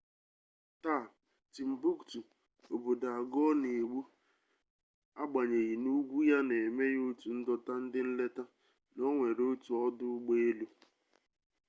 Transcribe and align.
taa 0.83 1.05
timbuktu 1.53 2.19
obodo 2.73 3.07
agụọ 3.19 3.49
na-egbu 3.61 3.99
agbanyeghị 5.21 5.73
n'ugwu 5.83 6.17
ya 6.29 6.39
na-eme 6.49 6.83
ya 6.93 7.01
otu 7.09 7.29
ndọta 7.39 7.73
ndị 7.83 7.99
nleta 8.07 8.43
na 8.93 9.01
o 9.09 9.11
nwere 9.15 9.43
otu 9.53 9.71
ọdụ 9.85 10.05
ụgbọelu 10.15 10.65